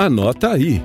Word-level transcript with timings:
Anota 0.00 0.52
aí. 0.52 0.80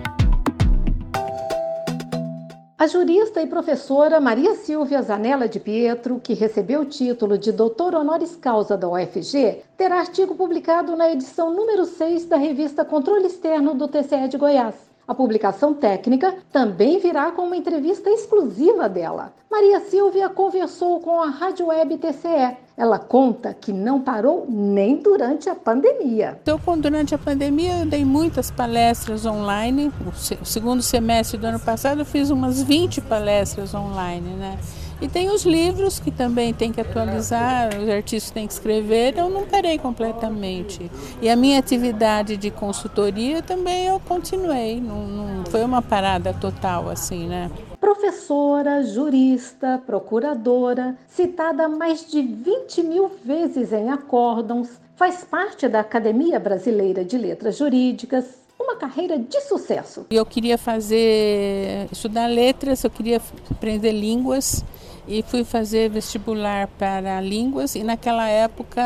A 2.80 2.88
jurista 2.88 3.44
e 3.44 3.46
professora 3.46 4.20
Maria 4.20 4.56
Silvia 4.56 5.04
Zanella 5.04 5.48
de 5.48 5.60
Pietro, 5.60 6.20
que 6.20 6.34
recebeu 6.34 6.82
o 6.82 6.86
título 6.86 7.38
de 7.38 7.52
doutor 7.52 7.94
honoris 7.94 8.36
causa 8.36 8.76
da 8.76 8.90
UFG, 8.90 9.62
terá 9.78 10.00
artigo 10.00 10.34
publicado 10.34 10.96
na 10.96 11.12
edição 11.12 11.54
número 11.54 11.86
6 11.86 12.26
da 12.26 12.38
revista 12.38 12.84
Controle 12.84 13.28
Externo 13.28 13.76
do 13.76 13.88
TCE 13.88 14.28
de 14.30 14.38
Goiás. 14.40 14.93
A 15.06 15.14
publicação 15.14 15.74
técnica 15.74 16.34
também 16.52 16.98
virá 16.98 17.32
com 17.32 17.44
uma 17.44 17.58
entrevista 17.58 18.10
exclusiva 18.10 18.88
dela. 18.88 19.34
Maria 19.52 19.82
Silvia 19.82 20.30
conversou 20.30 21.00
com 21.02 21.22
a 21.22 21.30
Rádio 21.30 21.68
Web 21.68 21.98
TCE. 21.98 22.58
Ela 22.78 22.98
conta 22.98 23.54
que 23.54 23.74
não 23.74 24.02
parou 24.02 24.46
nem 24.50 24.96
durante 24.96 25.50
a 25.50 25.56
pandemia. 25.56 26.40
Então, 26.42 26.58
durante 26.80 27.14
a 27.14 27.18
pandemia, 27.18 27.80
eu 27.80 27.86
dei 27.86 28.06
muitas 28.06 28.50
palestras 28.50 29.26
online. 29.26 29.92
O 30.42 30.46
segundo 30.46 30.82
semestre 30.82 31.38
do 31.38 31.48
ano 31.48 31.60
passado, 31.60 32.02
eu 32.02 32.06
fiz 32.06 32.30
umas 32.30 32.64
20 32.64 33.02
palestras 33.02 33.76
online, 33.76 34.30
né? 34.36 34.58
E 35.04 35.08
tem 35.10 35.30
os 35.30 35.44
livros 35.44 36.00
que 36.00 36.10
também 36.10 36.54
tem 36.54 36.72
que 36.72 36.80
atualizar, 36.80 37.78
os 37.78 37.90
artistas 37.90 38.32
têm 38.32 38.48
que 38.48 38.54
escrever, 38.54 39.18
eu 39.18 39.30
não 39.30 39.46
parei 39.46 39.78
completamente. 39.78 40.90
E 41.22 41.30
a 41.30 41.36
minha 41.36 41.60
atividade 41.60 42.38
de 42.38 42.50
consultoria 42.50 43.42
também 43.42 43.88
eu 43.88 44.00
continuei, 44.00 44.80
não, 44.80 45.06
não 45.06 45.46
foi 45.48 45.62
uma 45.62 45.82
parada 45.82 46.34
total 46.34 46.90
assim, 46.90 47.28
né? 47.28 47.52
Professora, 47.82 48.82
jurista, 48.82 49.84
procuradora, 49.86 50.98
citada 51.10 51.68
mais 51.68 52.10
de 52.10 52.22
20 52.22 52.84
mil 52.84 53.12
vezes 53.26 53.74
em 53.74 53.90
acórdãos, 53.90 54.70
faz 54.96 55.26
parte 55.26 55.68
da 55.68 55.82
Academia 55.82 56.40
Brasileira 56.40 57.04
de 57.04 57.18
Letras 57.18 57.58
Jurídicas, 57.58 58.24
uma 58.58 58.78
carreira 58.78 59.20
de 59.20 59.42
sucesso. 59.42 60.06
Eu 60.10 60.26
queria 60.26 60.58
fazer, 60.58 61.90
estudar 61.92 62.28
letras, 62.28 62.86
eu 62.86 62.90
queria 62.90 63.22
aprender 63.52 63.92
línguas 63.92 64.64
e 65.08 65.24
fui 65.24 65.44
fazer 65.44 65.90
vestibular 65.90 66.68
para 66.68 67.20
línguas 67.22 67.76
e 67.76 67.84
naquela 67.84 68.28
época 68.28 68.82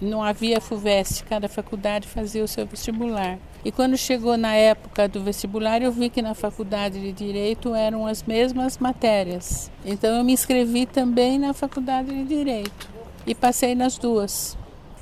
não 0.00 0.22
havia 0.22 0.60
FUVEST, 0.60 1.24
cada 1.24 1.48
faculdade 1.48 2.06
fazia 2.06 2.44
o 2.44 2.48
seu 2.48 2.66
vestibular. 2.66 3.38
E 3.64 3.72
quando 3.72 3.96
chegou 3.96 4.36
na 4.36 4.54
época 4.54 5.08
do 5.08 5.22
vestibular, 5.22 5.82
eu 5.82 5.90
vi 5.90 6.08
que 6.08 6.22
na 6.22 6.34
faculdade 6.34 7.00
de 7.00 7.12
Direito 7.12 7.74
eram 7.74 8.06
as 8.06 8.22
mesmas 8.22 8.78
matérias. 8.78 9.70
Então 9.84 10.16
eu 10.16 10.24
me 10.24 10.32
inscrevi 10.32 10.86
também 10.86 11.38
na 11.38 11.52
faculdade 11.52 12.08
de 12.08 12.24
Direito 12.24 12.88
e 13.26 13.34
passei 13.34 13.74
nas 13.74 13.98
duas. 13.98 14.56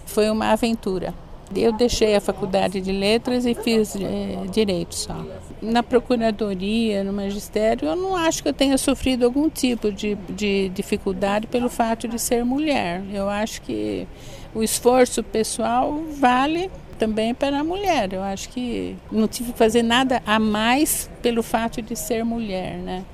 Foi 0.06 0.30
uma 0.30 0.52
aventura. 0.52 1.25
Eu 1.54 1.72
deixei 1.72 2.16
a 2.16 2.20
faculdade 2.20 2.80
de 2.80 2.90
letras 2.90 3.46
e 3.46 3.54
fiz 3.54 3.94
é, 3.96 4.46
direito 4.50 4.94
só. 4.94 5.24
Na 5.62 5.82
procuradoria, 5.82 7.04
no 7.04 7.12
magistério, 7.12 7.88
eu 7.88 7.96
não 7.96 8.16
acho 8.16 8.42
que 8.42 8.48
eu 8.48 8.52
tenha 8.52 8.76
sofrido 8.76 9.24
algum 9.24 9.48
tipo 9.48 9.92
de, 9.92 10.16
de 10.28 10.68
dificuldade 10.70 11.46
pelo 11.46 11.68
fato 11.68 12.08
de 12.08 12.18
ser 12.18 12.44
mulher. 12.44 13.02
Eu 13.12 13.28
acho 13.28 13.62
que 13.62 14.06
o 14.54 14.62
esforço 14.62 15.22
pessoal 15.22 16.02
vale 16.18 16.70
também 16.98 17.34
para 17.34 17.60
a 17.60 17.64
mulher. 17.64 18.12
Eu 18.12 18.22
acho 18.22 18.48
que 18.48 18.96
não 19.10 19.28
tive 19.28 19.52
que 19.52 19.58
fazer 19.58 19.82
nada 19.82 20.22
a 20.26 20.38
mais 20.38 21.08
pelo 21.22 21.42
fato 21.42 21.80
de 21.80 21.94
ser 21.94 22.24
mulher, 22.24 22.76
né? 22.78 23.04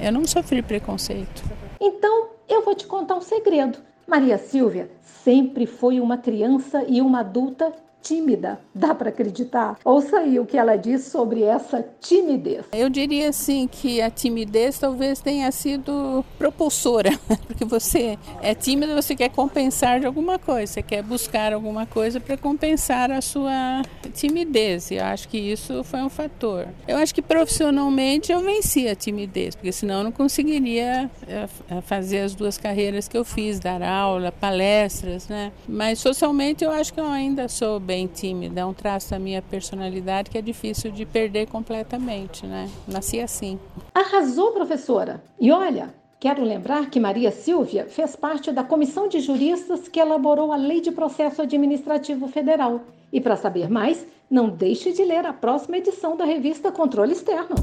Eu 0.00 0.12
não 0.12 0.26
sofri 0.26 0.62
preconceito. 0.62 1.42
Então, 1.80 2.28
eu 2.48 2.64
vou 2.64 2.74
te 2.74 2.86
contar 2.86 3.16
um 3.16 3.20
segredo. 3.20 3.78
Maria 4.06 4.36
Silvia 4.38 4.90
sempre 5.02 5.66
foi 5.66 5.98
uma 5.98 6.18
criança 6.18 6.84
e 6.86 7.00
uma 7.00 7.20
adulta 7.20 7.72
tímida. 8.04 8.60
Dá 8.74 8.94
para 8.94 9.08
acreditar? 9.08 9.78
Ouça 9.82 10.18
aí 10.18 10.38
o 10.38 10.44
que 10.44 10.58
ela 10.58 10.76
diz 10.76 11.04
sobre 11.04 11.42
essa 11.42 11.84
timidez. 12.00 12.66
Eu 12.72 12.90
diria 12.90 13.30
assim 13.30 13.66
que 13.66 14.02
a 14.02 14.10
timidez 14.10 14.78
talvez 14.78 15.20
tenha 15.20 15.50
sido 15.50 16.22
propulsora, 16.36 17.10
porque 17.48 17.64
você 17.64 18.18
é 18.42 18.54
tímida, 18.54 18.94
você 18.94 19.16
quer 19.16 19.30
compensar 19.30 20.00
de 20.00 20.06
alguma 20.06 20.38
coisa, 20.38 20.74
você 20.74 20.82
quer 20.82 21.02
buscar 21.02 21.54
alguma 21.54 21.86
coisa 21.86 22.20
para 22.20 22.36
compensar 22.36 23.10
a 23.10 23.22
sua 23.22 23.82
timidez. 24.12 24.90
E 24.90 24.96
eu 24.96 25.04
acho 25.04 25.26
que 25.28 25.38
isso 25.38 25.82
foi 25.82 26.00
um 26.00 26.10
fator. 26.10 26.68
Eu 26.86 26.98
acho 26.98 27.14
que 27.14 27.22
profissionalmente 27.22 28.30
eu 28.30 28.40
venci 28.40 28.86
a 28.86 28.94
timidez, 28.94 29.54
porque 29.54 29.72
senão 29.72 29.98
eu 29.98 30.04
não 30.04 30.12
conseguiria 30.12 31.10
eh, 31.26 31.48
fazer 31.82 32.20
as 32.20 32.34
duas 32.34 32.58
carreiras 32.58 33.08
que 33.08 33.16
eu 33.16 33.24
fiz, 33.24 33.58
dar 33.58 33.82
aula, 33.82 34.30
palestras, 34.30 35.26
né? 35.26 35.50
Mas 35.66 36.00
socialmente 36.00 36.62
eu 36.62 36.70
acho 36.70 36.92
que 36.92 37.00
eu 37.00 37.06
ainda 37.06 37.48
sou 37.48 37.80
bem 37.80 37.93
bem 37.94 38.08
tímida, 38.08 38.60
é 38.60 38.64
um 38.64 38.74
traço 38.74 39.10
da 39.10 39.20
minha 39.20 39.40
personalidade 39.40 40.28
que 40.28 40.36
é 40.36 40.42
difícil 40.42 40.90
de 40.90 41.06
perder 41.06 41.46
completamente, 41.46 42.44
né? 42.44 42.68
Nasci 42.88 43.20
assim. 43.20 43.56
Arrasou, 43.94 44.50
professora! 44.50 45.22
E 45.40 45.52
olha, 45.52 45.94
Quero 46.18 46.42
lembrar 46.42 46.88
que 46.88 46.98
Maria 46.98 47.30
Silvia 47.30 47.84
fez 47.86 48.16
parte 48.16 48.50
da 48.50 48.64
comissão 48.64 49.08
de 49.08 49.20
juristas 49.20 49.88
que 49.88 50.00
elaborou 50.00 50.52
a 50.52 50.56
Lei 50.56 50.80
de 50.80 50.90
Processo 50.90 51.42
Administrativo 51.42 52.28
Federal. 52.28 52.80
E 53.12 53.20
para 53.20 53.36
saber 53.36 53.68
mais, 53.68 54.06
não 54.30 54.48
deixe 54.48 54.90
de 54.90 55.04
ler 55.04 55.26
a 55.26 55.34
próxima 55.34 55.76
edição 55.76 56.16
da 56.16 56.24
revista 56.24 56.72
Controle 56.72 57.12
Externo. 57.12 57.56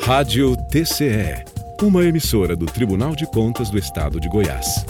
Rádio 0.00 0.56
TCE, 0.68 1.44
uma 1.80 2.02
emissora 2.02 2.56
do 2.56 2.66
Tribunal 2.66 3.14
de 3.14 3.24
Contas 3.26 3.70
do 3.70 3.78
Estado 3.78 4.18
de 4.18 4.28
Goiás. 4.28 4.84